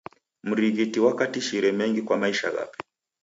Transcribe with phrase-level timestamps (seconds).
[0.43, 2.77] Mrighiti wakatishire mengi kwa maisha ghape.